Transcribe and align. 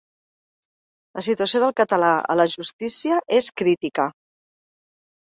La 1.19 1.23
situació 1.27 1.61
del 1.63 1.75
català 1.79 2.09
a 2.35 2.37
la 2.41 2.47
justícia 2.53 3.19
és 3.41 3.51
crítica. 3.63 4.07